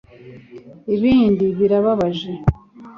[0.95, 2.31] Ibindi birababaje